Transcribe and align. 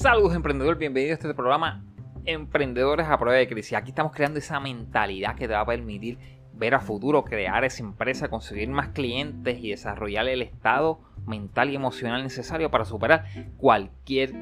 Saludos 0.00 0.36
emprendedor, 0.36 0.78
bienvenido 0.78 1.10
a 1.10 1.14
este 1.14 1.34
programa 1.34 1.82
Emprendedores 2.24 3.08
a 3.08 3.18
prueba 3.18 3.36
de 3.36 3.48
crisis. 3.48 3.72
Aquí 3.72 3.88
estamos 3.88 4.12
creando 4.12 4.38
esa 4.38 4.60
mentalidad 4.60 5.34
que 5.34 5.48
te 5.48 5.54
va 5.54 5.62
a 5.62 5.66
permitir 5.66 6.18
ver 6.52 6.76
a 6.76 6.80
futuro, 6.80 7.24
crear 7.24 7.64
esa 7.64 7.82
empresa, 7.82 8.28
conseguir 8.28 8.68
más 8.68 8.90
clientes 8.90 9.58
y 9.60 9.70
desarrollar 9.70 10.28
el 10.28 10.42
estado 10.42 11.00
mental 11.26 11.70
y 11.70 11.74
emocional 11.74 12.22
necesario 12.22 12.70
para 12.70 12.84
superar 12.84 13.24
cualquier 13.56 14.34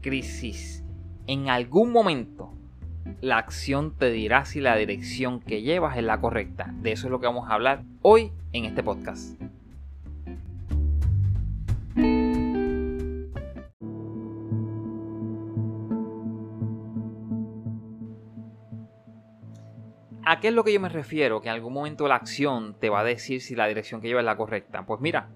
crisis. 0.00 0.84
En 1.26 1.48
algún 1.48 1.90
momento 1.90 2.54
la 3.20 3.38
acción 3.38 3.96
te 3.98 4.12
dirá 4.12 4.44
si 4.44 4.60
la 4.60 4.76
dirección 4.76 5.40
que 5.40 5.62
llevas 5.62 5.96
es 5.96 6.04
la 6.04 6.20
correcta. 6.20 6.72
De 6.82 6.92
eso 6.92 7.08
es 7.08 7.10
lo 7.10 7.18
que 7.18 7.26
vamos 7.26 7.50
a 7.50 7.54
hablar 7.54 7.82
hoy 8.02 8.30
en 8.52 8.64
este 8.64 8.84
podcast. 8.84 9.40
¿A 20.30 20.38
qué 20.38 20.46
es 20.46 20.54
lo 20.54 20.62
que 20.62 20.72
yo 20.72 20.78
me 20.78 20.88
refiero? 20.88 21.40
Que 21.40 21.48
en 21.48 21.54
algún 21.54 21.72
momento 21.72 22.06
la 22.06 22.14
acción 22.14 22.76
te 22.78 22.88
va 22.88 23.00
a 23.00 23.04
decir 23.04 23.40
si 23.40 23.56
la 23.56 23.66
dirección 23.66 24.00
que 24.00 24.06
lleva 24.06 24.20
es 24.20 24.26
la 24.26 24.36
correcta. 24.36 24.86
Pues 24.86 25.00
mira, 25.00 25.30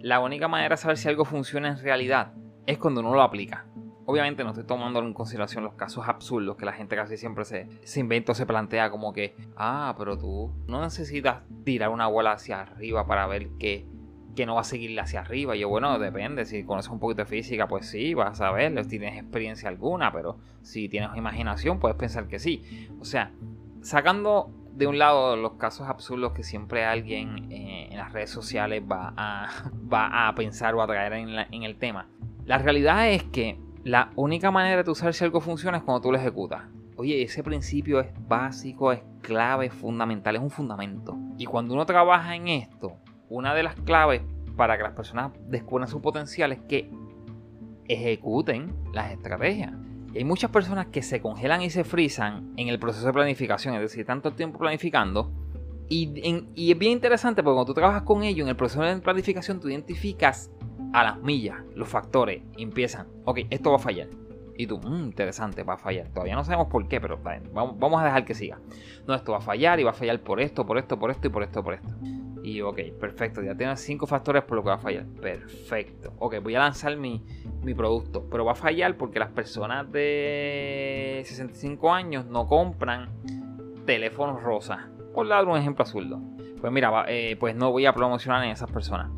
la 0.00 0.20
única 0.20 0.48
manera 0.48 0.74
de 0.74 0.76
saber 0.76 0.98
si 0.98 1.08
algo 1.08 1.24
funciona 1.24 1.68
en 1.68 1.78
realidad 1.78 2.34
es 2.66 2.76
cuando 2.76 3.00
uno 3.00 3.14
lo 3.14 3.22
aplica. 3.22 3.64
Obviamente 4.04 4.44
no 4.44 4.50
estoy 4.50 4.66
tomando 4.66 4.98
en 5.00 5.14
consideración 5.14 5.64
los 5.64 5.76
casos 5.76 6.06
absurdos 6.06 6.58
que 6.58 6.66
la 6.66 6.74
gente 6.74 6.94
casi 6.94 7.16
siempre 7.16 7.46
se, 7.46 7.66
se 7.84 8.00
inventa 8.00 8.32
o 8.32 8.34
se 8.34 8.44
plantea 8.44 8.90
como 8.90 9.14
que, 9.14 9.34
ah, 9.56 9.94
pero 9.96 10.18
tú 10.18 10.52
no 10.66 10.82
necesitas 10.82 11.44
tirar 11.64 11.88
una 11.88 12.06
bola 12.06 12.32
hacia 12.32 12.60
arriba 12.60 13.06
para 13.06 13.26
ver 13.26 13.48
que, 13.58 13.86
que 14.36 14.44
no 14.44 14.56
va 14.56 14.60
a 14.60 14.64
seguir 14.64 15.00
hacia 15.00 15.20
arriba. 15.20 15.56
yo, 15.56 15.70
bueno, 15.70 15.98
depende. 15.98 16.44
Si 16.44 16.64
conoces 16.64 16.92
un 16.92 16.98
poquito 16.98 17.22
de 17.22 17.30
física, 17.30 17.66
pues 17.66 17.86
sí, 17.86 18.12
vas 18.12 18.42
a 18.42 18.50
ver, 18.50 18.86
tienes 18.88 19.18
experiencia 19.18 19.70
alguna, 19.70 20.12
pero 20.12 20.36
si 20.60 20.90
tienes 20.90 21.16
imaginación, 21.16 21.80
puedes 21.80 21.96
pensar 21.96 22.28
que 22.28 22.38
sí. 22.38 22.90
O 23.00 23.06
sea, 23.06 23.32
sacando 23.82 24.50
de 24.74 24.86
un 24.86 24.98
lado 24.98 25.36
los 25.36 25.54
casos 25.54 25.88
absurdos 25.88 26.32
que 26.32 26.42
siempre 26.42 26.84
alguien 26.84 27.52
eh, 27.52 27.88
en 27.90 27.98
las 27.98 28.12
redes 28.12 28.30
sociales 28.30 28.82
va 28.82 29.12
a, 29.16 30.32
pensar 30.36 30.74
o 30.74 30.82
a 30.82 30.86
traer 30.86 31.12
en, 31.12 31.62
el 31.62 31.76
tema, 31.76 32.08
la 32.44 32.58
realidad 32.58 33.10
es 33.10 33.22
que 33.24 33.58
la 33.84 34.10
única 34.16 34.50
manera 34.50 34.82
de 34.82 34.90
usar 34.90 35.12
si 35.12 35.24
algo 35.24 35.40
funciona 35.40 35.78
es 35.78 35.82
cuando 35.82 36.00
tú 36.00 36.12
lo 36.12 36.18
ejecutas. 36.18 36.62
Oye, 36.96 37.22
ese 37.22 37.42
principio 37.42 38.00
es 38.00 38.08
básico, 38.28 38.92
es 38.92 39.02
clave, 39.22 39.66
es 39.66 39.74
fundamental, 39.74 40.36
es 40.36 40.42
un 40.42 40.50
fundamento. 40.50 41.16
Y 41.36 41.46
cuando 41.46 41.74
uno 41.74 41.84
trabaja 41.84 42.36
en 42.36 42.48
esto, 42.48 42.96
una 43.28 43.54
de 43.54 43.62
las 43.62 43.74
claves 43.76 44.22
para 44.56 44.76
que 44.76 44.82
las 44.82 44.92
personas 44.92 45.32
descubran 45.48 45.88
su 45.88 46.00
potencial 46.00 46.52
es 46.52 46.60
que 46.60 46.90
ejecuten 47.88 48.74
las 48.92 49.12
estrategias. 49.12 49.72
Y 50.12 50.18
hay 50.18 50.24
muchas 50.24 50.50
personas 50.50 50.86
que 50.86 51.02
se 51.02 51.20
congelan 51.20 51.62
y 51.62 51.70
se 51.70 51.84
frisan 51.84 52.52
en 52.56 52.68
el 52.68 52.78
proceso 52.78 53.06
de 53.06 53.12
planificación, 53.12 53.74
es 53.74 53.80
decir, 53.80 54.04
tanto 54.04 54.32
tiempo 54.32 54.58
planificando. 54.58 55.32
Y, 55.88 56.70
es 56.70 56.78
bien 56.78 56.92
interesante 56.92 57.42
porque 57.42 57.54
cuando 57.54 57.66
tú 57.66 57.74
trabajas 57.74 58.02
con 58.02 58.22
ellos 58.22 58.44
en 58.44 58.48
el 58.48 58.56
proceso 58.56 58.82
de 58.82 58.96
planificación, 58.98 59.60
tú 59.60 59.68
identificas 59.68 60.50
a 60.92 61.02
las 61.02 61.20
millas 61.20 61.58
los 61.74 61.88
factores. 61.88 62.42
empiezan, 62.56 63.08
ok, 63.24 63.40
esto 63.50 63.70
va 63.70 63.76
a 63.76 63.80
fallar. 63.80 64.08
Y 64.56 64.66
tú, 64.66 64.78
mmm, 64.78 65.04
interesante, 65.04 65.62
va 65.62 65.74
a 65.74 65.78
fallar. 65.78 66.08
Todavía 66.08 66.34
no 66.34 66.44
sabemos 66.44 66.68
por 66.68 66.86
qué, 66.88 67.00
pero 67.00 67.18
vamos, 67.22 67.78
vamos 67.78 68.00
a 68.02 68.04
dejar 68.04 68.24
que 68.24 68.34
siga. 68.34 68.58
No, 69.06 69.14
esto 69.14 69.32
va 69.32 69.38
a 69.38 69.42
fallar 69.42 69.80
y 69.80 69.82
va 69.82 69.90
a 69.90 69.94
fallar 69.94 70.20
por 70.20 70.40
esto, 70.40 70.66
por 70.66 70.78
esto, 70.78 70.98
por 70.98 71.10
esto 71.10 71.26
y 71.26 71.30
por 71.30 71.42
esto, 71.42 71.64
por 71.64 71.74
esto. 71.74 71.88
Y 72.42 72.60
ok, 72.60 72.80
perfecto, 72.98 73.40
ya 73.40 73.54
tienes 73.54 73.80
cinco 73.80 74.06
factores 74.06 74.42
por 74.42 74.56
lo 74.56 74.62
que 74.62 74.68
va 74.70 74.74
a 74.74 74.78
fallar. 74.78 75.06
Perfecto. 75.20 76.12
Ok, 76.18 76.36
voy 76.42 76.56
a 76.56 76.60
lanzar 76.60 76.96
mi, 76.96 77.22
producto, 77.76 78.26
pero 78.28 78.44
va 78.44 78.52
a 78.52 78.56
fallar 78.56 78.96
porque 78.96 79.20
las 79.20 79.30
personas 79.30 79.90
de 79.92 81.22
65 81.24 81.92
años 81.92 82.26
no 82.26 82.48
compran 82.48 83.10
teléfonos 83.86 84.42
rosas. 84.42 84.80
Por 85.14 85.28
dar 85.28 85.44
un 85.46 85.56
ejemplo 85.56 85.84
azul. 85.84 86.16
Pues 86.60 86.72
mira, 86.72 87.04
eh, 87.08 87.36
pues 87.38 87.54
no 87.54 87.70
voy 87.70 87.86
a 87.86 87.92
promocionar 87.92 88.44
en 88.44 88.50
esas 88.50 88.70
personas. 88.70 89.10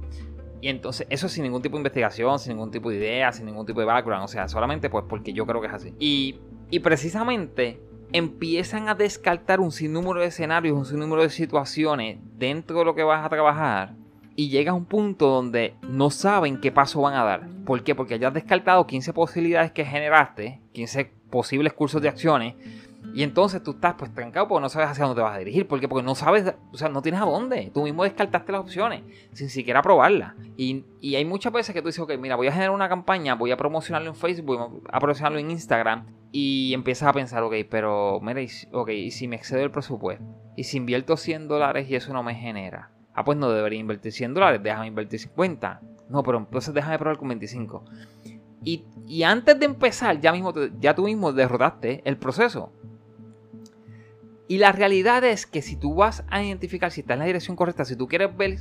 Y 0.61 0.69
entonces, 0.69 1.07
eso 1.11 1.29
sin 1.29 1.45
ningún 1.45 1.63
tipo 1.63 1.77
de 1.77 1.81
investigación, 1.81 2.39
sin 2.39 2.55
ningún 2.55 2.71
tipo 2.71 2.91
de 2.91 2.97
idea, 2.97 3.33
sin 3.33 3.47
ningún 3.47 3.67
tipo 3.67 3.81
de 3.81 3.87
background. 3.87 4.25
O 4.25 4.29
sea, 4.29 4.49
solamente 4.49 4.91
pues 4.91 5.05
porque 5.09 5.33
yo 5.33 5.47
creo 5.47 5.61
que 5.61 5.67
es 5.69 5.73
así. 5.73 5.95
Y, 5.99 6.41
y 6.71 6.81
precisamente 6.81 7.81
empiezan 8.15 8.89
a 8.89 8.95
descartar 8.95 9.59
un 9.59 9.73
sinnúmero 9.73 10.21
de 10.21 10.27
escenarios, 10.27 10.79
un 10.79 10.87
sinnúmero 10.87 11.23
de 11.23 11.31
situaciones 11.31 12.19
dentro 12.39 12.79
de 12.79 12.85
lo 12.85 12.95
que 12.95 13.03
vas 13.03 13.27
a 13.27 13.29
trabajar 13.29 13.97
y 14.37 14.51
llega 14.51 14.71
a 14.71 14.75
un 14.75 14.85
punto 14.85 15.27
donde 15.27 15.75
no 15.83 16.11
saben 16.11 16.61
qué 16.61 16.71
paso 16.71 17.01
van 17.01 17.15
a 17.15 17.25
dar. 17.25 17.49
¿Por 17.67 17.83
qué? 17.83 17.97
Porque 17.97 18.21
ya 18.21 18.29
has 18.29 18.35
descartado 18.35 18.87
15 18.87 19.13
posibilidades 19.13 19.73
que 19.73 19.85
generaste, 19.85 20.61
15 20.75 21.11
posibles 21.29 21.73
cursos 21.73 22.01
de 22.01 22.09
acciones 22.09 22.55
y 23.13 23.23
entonces 23.23 23.63
tú 23.63 23.73
estás 23.73 23.95
pues 23.99 24.13
trancado 24.15 24.49
porque 24.49 24.63
no 24.63 24.69
sabes 24.69 24.89
hacia 24.89 25.05
dónde 25.05 25.21
te 25.21 25.25
vas 25.25 25.37
a 25.37 25.39
dirigir. 25.39 25.69
¿Por 25.69 25.81
qué? 25.81 25.89
Porque 25.89 26.05
no 26.05 26.15
sabes, 26.15 26.55
o 26.73 26.77
sea, 26.77 26.89
no 26.89 27.03
tienes 27.03 27.21
a 27.21 27.25
dónde. 27.25 27.71
Tú 27.75 27.83
mismo 27.83 28.05
descartaste 28.05 28.53
las 28.53 28.63
opciones 28.63 29.03
sin 29.33 29.51
siquiera 29.51 29.83
probarlas. 29.83 30.35
Y, 30.57 30.85
y 31.01 31.17
hay 31.17 31.25
muchas 31.25 31.53
veces 31.53 31.75
que 31.75 31.83
tú 31.83 31.89
dices, 31.89 32.01
ok, 32.01 32.13
mira, 32.19 32.37
voy 32.37 32.47
a 32.47 32.53
generar 32.53 32.71
una 32.71 32.89
campaña, 32.89 33.35
voy 33.35 33.51
a 33.51 33.57
promocionarlo 33.57 34.09
en 34.09 34.17
Facebook, 34.17 34.47
voy 34.47 34.81
a 34.91 35.01
promocionarlo 35.01 35.39
en 35.39 35.51
Instagram. 35.51 36.07
Y 36.33 36.73
empiezas 36.75 37.09
a 37.09 37.13
pensar, 37.13 37.43
ok, 37.43 37.55
pero 37.71 38.21
mira, 38.21 38.41
ok, 38.73 38.89
¿y 38.91 39.11
si 39.11 39.29
me 39.29 39.37
excedo 39.37 39.63
el 39.63 39.71
presupuesto? 39.71 40.25
¿Y 40.57 40.65
si 40.65 40.79
invierto 40.79 41.17
100 41.17 41.47
dólares 41.47 41.89
y 41.89 41.97
eso 41.97 42.13
no 42.13 42.23
me 42.23 42.35
genera? 42.35 42.91
Ah, 43.15 43.25
pues 43.25 43.39
no 43.39 43.51
debería 43.51 43.79
invertir 43.79 44.13
100 44.13 44.35
dólares, 44.35 44.61
déjame 44.63 44.89
invertir 44.89 45.21
50. 45.21 45.81
No, 46.09 46.23
pero 46.23 46.39
entonces 46.39 46.75
déjame 46.75 46.99
probar 46.99 47.19
con 47.19 47.29
25. 47.29 47.85
Y, 48.65 48.85
y 49.07 49.23
antes 49.23 49.59
de 49.59 49.67
empezar, 49.67 50.21
ya, 50.21 50.33
mismo, 50.33 50.53
ya 50.81 50.95
tú 50.95 51.05
mismo 51.05 51.33
derrotaste 51.33 52.03
el 52.05 52.17
proceso. 52.17 52.73
Y 54.47 54.59
la 54.59 54.73
realidad 54.73 55.25
es 55.25 55.47
que 55.47 55.63
si 55.63 55.77
tú 55.77 55.95
vas 55.95 56.25
a 56.29 56.43
identificar 56.43 56.91
si 56.91 57.01
está 57.01 57.15
en 57.15 57.21
la 57.21 57.25
dirección 57.25 57.57
correcta, 57.57 57.85
si 57.85 57.97
tú 57.97 58.07
quieres 58.07 58.37
ver 58.37 58.59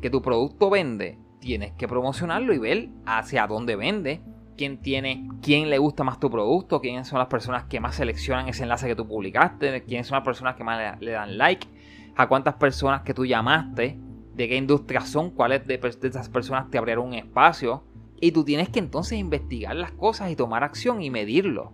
que 0.00 0.08
tu 0.08 0.22
producto 0.22 0.70
vende, 0.70 1.18
tienes 1.40 1.72
que 1.72 1.88
promocionarlo 1.88 2.54
y 2.54 2.58
ver 2.58 2.88
hacia 3.04 3.46
dónde 3.48 3.74
vende, 3.74 4.22
quién 4.56 4.80
tiene, 4.80 5.28
quién 5.42 5.70
le 5.70 5.78
gusta 5.78 6.04
más 6.04 6.20
tu 6.20 6.30
producto, 6.30 6.80
quiénes 6.80 7.08
son 7.08 7.18
las 7.18 7.26
personas 7.26 7.64
que 7.64 7.80
más 7.80 7.96
seleccionan 7.96 8.48
ese 8.48 8.62
enlace 8.62 8.86
que 8.86 8.94
tú 8.94 9.08
publicaste, 9.08 9.82
quiénes 9.82 10.06
son 10.06 10.16
las 10.16 10.24
personas 10.24 10.54
que 10.54 10.62
más 10.62 11.00
le, 11.00 11.10
dan 11.10 11.36
like, 11.36 11.66
a 12.14 12.28
cuántas 12.28 12.54
personas 12.54 13.02
que 13.02 13.12
tú 13.12 13.26
llamaste, 13.26 13.98
de 14.34 14.48
qué 14.48 14.56
industria 14.56 15.00
son, 15.00 15.30
cuáles 15.30 15.66
de, 15.66 15.78
de 15.78 16.08
esas 16.08 16.28
personas 16.28 16.70
te 16.70 16.78
abrieron 16.78 17.08
un 17.08 17.14
espacio. 17.14 17.82
Y 18.20 18.30
tú 18.30 18.44
tienes 18.44 18.68
que 18.68 18.78
entonces 18.78 19.18
investigar 19.18 19.74
las 19.74 19.90
cosas 19.90 20.30
y 20.30 20.36
tomar 20.36 20.62
acción 20.62 21.02
y 21.02 21.10
medirlo. 21.10 21.72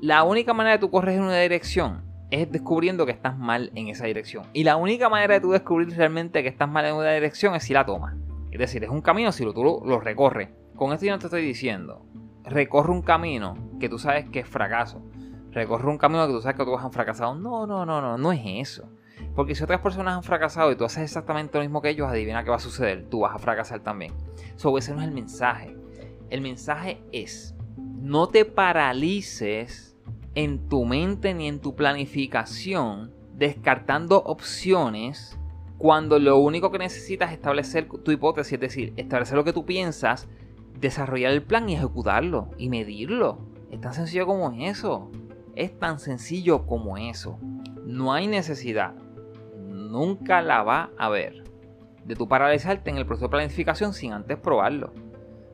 La 0.00 0.24
única 0.24 0.52
manera 0.52 0.74
de 0.76 0.80
tú 0.80 0.90
corregir 0.90 1.20
una 1.20 1.38
dirección 1.38 2.04
es 2.30 2.50
descubriendo 2.50 3.06
que 3.06 3.12
estás 3.12 3.38
mal 3.38 3.70
en 3.74 3.88
esa 3.88 4.06
dirección. 4.06 4.44
Y 4.52 4.64
la 4.64 4.76
única 4.76 5.08
manera 5.08 5.34
de 5.34 5.40
tú 5.40 5.52
descubrir 5.52 5.96
realmente 5.96 6.42
que 6.42 6.48
estás 6.48 6.68
mal 6.68 6.84
en 6.84 6.94
una 6.94 7.12
dirección 7.12 7.54
es 7.54 7.64
si 7.64 7.72
la 7.72 7.86
tomas. 7.86 8.14
Es 8.50 8.58
decir, 8.58 8.84
es 8.84 8.90
un 8.90 9.02
camino 9.02 9.32
si 9.32 9.44
tú 9.44 9.82
lo, 9.84 10.00
recorres. 10.00 10.48
Con 10.76 10.92
esto 10.92 11.06
yo 11.06 11.12
no 11.12 11.18
te 11.18 11.26
estoy 11.26 11.42
diciendo, 11.42 12.06
recorre 12.44 12.90
un 12.90 13.02
camino 13.02 13.54
que 13.78 13.88
tú 13.88 13.98
sabes 13.98 14.28
que 14.30 14.40
es 14.40 14.48
fracaso. 14.48 15.02
Recorre 15.50 15.88
un 15.88 15.98
camino 15.98 16.26
que 16.26 16.32
tú 16.32 16.40
sabes 16.40 16.56
que 16.56 16.64
tú 16.64 16.72
vas 16.72 16.84
a 16.84 16.90
fracasado. 16.90 17.34
No, 17.34 17.66
no, 17.66 17.86
no, 17.86 18.00
no, 18.00 18.18
no 18.18 18.32
es 18.32 18.40
eso. 18.44 18.90
Porque 19.34 19.54
si 19.54 19.64
otras 19.64 19.80
personas 19.80 20.16
han 20.16 20.22
fracasado 20.22 20.70
y 20.72 20.76
tú 20.76 20.84
haces 20.84 21.04
exactamente 21.04 21.56
lo 21.58 21.64
mismo 21.64 21.80
que 21.80 21.90
ellos, 21.90 22.08
adivina 22.08 22.44
qué 22.44 22.50
va 22.50 22.56
a 22.56 22.60
suceder. 22.60 23.08
Tú 23.08 23.20
vas 23.20 23.34
a 23.34 23.38
fracasar 23.38 23.80
también. 23.80 24.12
So, 24.56 24.76
ese 24.76 24.94
no 24.94 25.00
es 25.00 25.08
el 25.08 25.14
mensaje. 25.14 25.76
El 26.30 26.40
mensaje 26.40 27.02
es, 27.12 27.54
no 27.76 28.28
te 28.28 28.44
paralices 28.44 29.95
en 30.36 30.68
tu 30.68 30.84
mente 30.84 31.34
ni 31.34 31.48
en 31.48 31.60
tu 31.60 31.74
planificación 31.74 33.12
descartando 33.34 34.22
opciones 34.22 35.38
cuando 35.78 36.18
lo 36.18 36.38
único 36.38 36.70
que 36.70 36.78
necesitas 36.78 37.30
es 37.30 37.36
establecer 37.36 37.88
tu 37.88 38.10
hipótesis, 38.10 38.52
es 38.52 38.60
decir, 38.60 38.92
establecer 38.96 39.36
lo 39.36 39.44
que 39.44 39.52
tú 39.52 39.64
piensas, 39.64 40.28
desarrollar 40.78 41.32
el 41.32 41.42
plan 41.42 41.68
y 41.68 41.74
ejecutarlo 41.74 42.50
y 42.58 42.68
medirlo. 42.68 43.38
Es 43.70 43.80
tan 43.80 43.94
sencillo 43.94 44.26
como 44.26 44.52
eso. 44.52 45.10
Es 45.54 45.78
tan 45.78 45.98
sencillo 45.98 46.66
como 46.66 46.98
eso. 46.98 47.38
No 47.84 48.12
hay 48.12 48.26
necesidad, 48.26 48.94
nunca 49.56 50.42
la 50.42 50.62
va 50.62 50.90
a 50.98 51.06
haber, 51.06 51.44
de 52.04 52.14
tu 52.14 52.28
paralizarte 52.28 52.90
en 52.90 52.98
el 52.98 53.06
proceso 53.06 53.26
de 53.26 53.30
planificación 53.30 53.94
sin 53.94 54.12
antes 54.12 54.38
probarlo. 54.38 54.92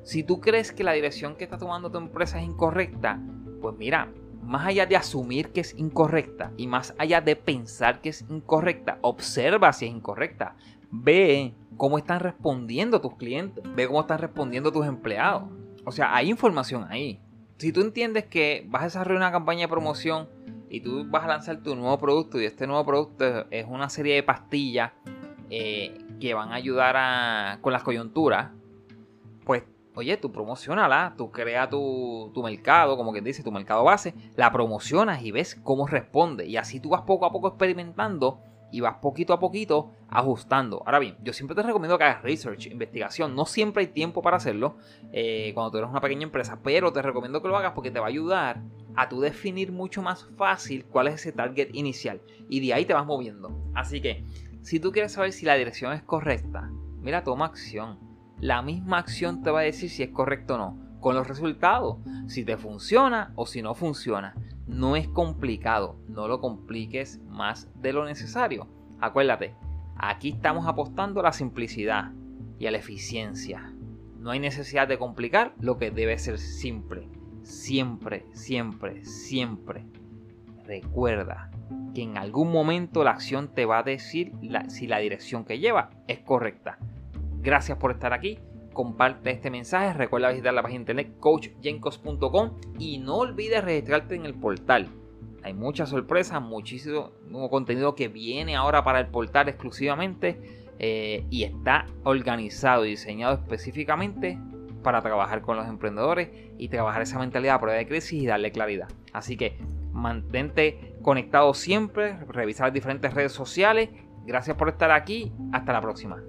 Si 0.02 0.24
tú 0.24 0.40
crees 0.40 0.72
que 0.72 0.82
la 0.82 0.92
dirección 0.92 1.36
que 1.36 1.44
está 1.44 1.58
tomando 1.58 1.90
tu 1.90 1.98
empresa 1.98 2.40
es 2.40 2.46
incorrecta, 2.46 3.20
pues 3.60 3.76
mira, 3.76 4.08
más 4.42 4.66
allá 4.66 4.86
de 4.86 4.96
asumir 4.96 5.50
que 5.52 5.60
es 5.60 5.74
incorrecta 5.78 6.52
y 6.56 6.66
más 6.66 6.94
allá 6.98 7.20
de 7.20 7.36
pensar 7.36 8.00
que 8.00 8.08
es 8.10 8.24
incorrecta, 8.28 8.98
observa 9.00 9.72
si 9.72 9.86
es 9.86 9.92
incorrecta. 9.92 10.56
Ve 10.90 11.54
cómo 11.76 11.96
están 11.98 12.20
respondiendo 12.20 13.00
tus 13.00 13.16
clientes, 13.16 13.64
ve 13.74 13.86
cómo 13.86 14.00
están 14.00 14.18
respondiendo 14.18 14.72
tus 14.72 14.86
empleados. 14.86 15.44
O 15.84 15.92
sea, 15.92 16.14
hay 16.14 16.28
información 16.28 16.86
ahí. 16.90 17.20
Si 17.58 17.72
tú 17.72 17.80
entiendes 17.80 18.26
que 18.26 18.66
vas 18.68 18.82
a 18.82 18.84
desarrollar 18.86 19.18
una 19.18 19.32
campaña 19.32 19.62
de 19.62 19.68
promoción 19.68 20.28
y 20.68 20.80
tú 20.80 21.06
vas 21.08 21.24
a 21.24 21.28
lanzar 21.28 21.62
tu 21.62 21.76
nuevo 21.76 21.96
producto 21.98 22.40
y 22.40 22.44
este 22.44 22.66
nuevo 22.66 22.84
producto 22.84 23.46
es 23.50 23.66
una 23.68 23.88
serie 23.88 24.16
de 24.16 24.22
pastillas 24.22 24.92
eh, 25.50 25.98
que 26.20 26.34
van 26.34 26.50
a 26.50 26.54
ayudar 26.56 26.96
a, 26.96 27.58
con 27.60 27.72
las 27.72 27.82
coyunturas, 27.82 28.50
pues 29.44 29.64
oye, 29.94 30.16
tú 30.16 30.32
promocionala, 30.32 31.14
tú 31.16 31.30
crea 31.30 31.68
tu, 31.68 32.30
tu 32.34 32.42
mercado, 32.42 32.96
como 32.96 33.12
quien 33.12 33.24
dice, 33.24 33.42
tu 33.42 33.52
mercado 33.52 33.84
base, 33.84 34.14
la 34.36 34.50
promocionas 34.52 35.22
y 35.22 35.30
ves 35.30 35.54
cómo 35.62 35.86
responde. 35.86 36.46
Y 36.46 36.56
así 36.56 36.80
tú 36.80 36.90
vas 36.90 37.02
poco 37.02 37.26
a 37.26 37.32
poco 37.32 37.48
experimentando 37.48 38.40
y 38.72 38.80
vas 38.80 38.96
poquito 38.96 39.34
a 39.34 39.38
poquito 39.38 39.92
ajustando. 40.08 40.82
Ahora 40.86 40.98
bien, 40.98 41.16
yo 41.22 41.32
siempre 41.32 41.54
te 41.54 41.62
recomiendo 41.62 41.98
que 41.98 42.04
hagas 42.04 42.22
research, 42.22 42.66
investigación. 42.66 43.36
No 43.36 43.44
siempre 43.44 43.82
hay 43.82 43.88
tiempo 43.88 44.22
para 44.22 44.38
hacerlo 44.38 44.76
eh, 45.12 45.52
cuando 45.54 45.70
tú 45.70 45.78
eres 45.78 45.90
una 45.90 46.00
pequeña 46.00 46.24
empresa, 46.24 46.58
pero 46.64 46.92
te 46.92 47.02
recomiendo 47.02 47.42
que 47.42 47.48
lo 47.48 47.56
hagas 47.56 47.72
porque 47.72 47.90
te 47.90 48.00
va 48.00 48.06
a 48.06 48.08
ayudar 48.08 48.62
a 48.96 49.08
tú 49.08 49.20
definir 49.20 49.72
mucho 49.72 50.02
más 50.02 50.26
fácil 50.36 50.86
cuál 50.86 51.08
es 51.08 51.14
ese 51.14 51.32
target 51.32 51.68
inicial. 51.74 52.22
Y 52.48 52.66
de 52.66 52.72
ahí 52.74 52.86
te 52.86 52.94
vas 52.94 53.06
moviendo. 53.06 53.52
Así 53.74 54.00
que, 54.00 54.24
si 54.62 54.80
tú 54.80 54.90
quieres 54.90 55.12
saber 55.12 55.32
si 55.32 55.44
la 55.44 55.54
dirección 55.54 55.92
es 55.92 56.02
correcta, 56.02 56.70
mira, 57.00 57.22
toma 57.22 57.46
acción. 57.46 58.11
La 58.42 58.60
misma 58.60 58.98
acción 58.98 59.40
te 59.40 59.52
va 59.52 59.60
a 59.60 59.62
decir 59.62 59.88
si 59.88 60.02
es 60.02 60.10
correcto 60.10 60.56
o 60.56 60.58
no, 60.58 60.76
con 60.98 61.14
los 61.14 61.28
resultados, 61.28 61.98
si 62.26 62.44
te 62.44 62.56
funciona 62.56 63.32
o 63.36 63.46
si 63.46 63.62
no 63.62 63.76
funciona. 63.76 64.34
No 64.66 64.96
es 64.96 65.06
complicado, 65.06 66.00
no 66.08 66.26
lo 66.26 66.40
compliques 66.40 67.20
más 67.28 67.70
de 67.80 67.92
lo 67.92 68.04
necesario. 68.04 68.66
Acuérdate, 68.98 69.54
aquí 69.94 70.30
estamos 70.30 70.66
apostando 70.66 71.20
a 71.20 71.22
la 71.22 71.32
simplicidad 71.32 72.10
y 72.58 72.66
a 72.66 72.72
la 72.72 72.78
eficiencia. 72.78 73.72
No 74.18 74.32
hay 74.32 74.40
necesidad 74.40 74.88
de 74.88 74.98
complicar 74.98 75.54
lo 75.60 75.78
que 75.78 75.92
debe 75.92 76.18
ser 76.18 76.38
simple. 76.38 77.08
Siempre, 77.42 78.26
siempre, 78.32 79.04
siempre. 79.04 79.86
Recuerda 80.66 81.52
que 81.94 82.02
en 82.02 82.18
algún 82.18 82.50
momento 82.50 83.04
la 83.04 83.12
acción 83.12 83.54
te 83.54 83.66
va 83.66 83.78
a 83.78 83.82
decir 83.84 84.32
si 84.66 84.88
la 84.88 84.98
dirección 84.98 85.44
que 85.44 85.60
lleva 85.60 85.90
es 86.08 86.18
correcta. 86.18 86.80
Gracias 87.42 87.76
por 87.78 87.90
estar 87.90 88.12
aquí 88.12 88.38
comparte 88.72 89.30
este 89.30 89.50
mensaje. 89.50 89.92
Recuerda 89.94 90.30
visitar 90.30 90.54
la 90.54 90.62
página 90.62 90.80
internet 90.80 91.14
coachjencos.com 91.20 92.58
y 92.78 92.98
no 92.98 93.16
olvides 93.16 93.62
registrarte 93.62 94.14
en 94.14 94.26
el 94.26 94.34
portal. 94.34 94.88
Hay 95.42 95.54
muchas 95.54 95.88
sorpresas, 95.88 96.40
muchísimo 96.40 97.12
nuevo 97.26 97.50
contenido 97.50 97.94
que 97.94 98.08
viene 98.08 98.56
ahora 98.56 98.84
para 98.84 99.00
el 99.00 99.08
portal 99.08 99.48
exclusivamente 99.48 100.68
eh, 100.78 101.26
y 101.30 101.44
está 101.44 101.86
organizado 102.04 102.84
y 102.86 102.90
diseñado 102.90 103.34
específicamente 103.34 104.38
para 104.82 105.00
trabajar 105.00 105.42
con 105.42 105.56
los 105.56 105.66
emprendedores 105.66 106.28
y 106.58 106.68
trabajar 106.68 107.02
esa 107.02 107.18
mentalidad 107.18 107.56
a 107.56 107.60
prueba 107.60 107.78
de 107.78 107.86
crisis 107.86 108.22
y 108.22 108.26
darle 108.26 108.52
claridad. 108.52 108.88
Así 109.12 109.36
que 109.36 109.58
mantente 109.92 110.94
conectado 111.02 111.54
siempre, 111.54 112.16
revisar 112.26 112.68
las 112.68 112.74
diferentes 112.74 113.12
redes 113.12 113.32
sociales. 113.32 113.90
Gracias 114.24 114.56
por 114.56 114.68
estar 114.68 114.92
aquí. 114.92 115.32
Hasta 115.52 115.72
la 115.72 115.80
próxima. 115.80 116.22